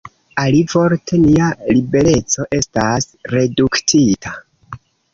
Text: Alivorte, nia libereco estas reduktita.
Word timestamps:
Alivorte, 0.43 1.19
nia 1.25 1.51
libereco 1.75 2.49
estas 2.63 3.09
reduktita. 3.37 4.39